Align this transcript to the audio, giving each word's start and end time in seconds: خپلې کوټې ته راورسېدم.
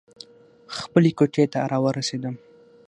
خپلې 0.77 1.09
کوټې 1.17 1.45
ته 1.53 1.59
راورسېدم. 1.71 2.35